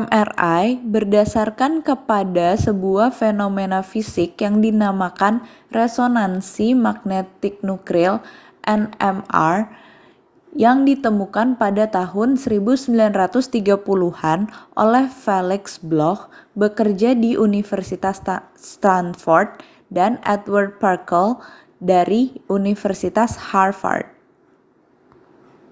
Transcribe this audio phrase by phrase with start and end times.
[0.00, 0.64] mri
[0.94, 5.34] berdasarkan kepada sebuah fenomena fisik yang dinamakan
[5.78, 8.12] resonansi magnetik nuklir
[8.78, 9.56] nmr
[10.64, 14.40] yang ditemukan pada tahun 1930-an
[14.82, 16.22] oleh felix bloch
[16.60, 18.16] bekerja di universitas
[18.70, 19.48] stanford
[19.96, 21.28] dan edward purcell
[21.92, 22.22] dari
[22.56, 24.06] universitas harvard